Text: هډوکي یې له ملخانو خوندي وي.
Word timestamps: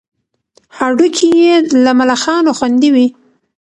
هډوکي 0.77 1.29
یې 1.43 1.55
له 1.83 1.91
ملخانو 1.99 2.51
خوندي 2.57 2.89
وي. 2.95 3.07